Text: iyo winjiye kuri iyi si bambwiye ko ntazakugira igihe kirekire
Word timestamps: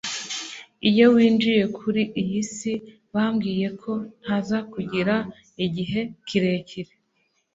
iyo 0.89 1.05
winjiye 1.15 1.63
kuri 1.77 2.01
iyi 2.21 2.41
si 2.53 2.73
bambwiye 3.13 3.67
ko 3.81 3.93
ntazakugira 4.21 5.15
igihe 5.65 6.01
kirekire 6.27 6.93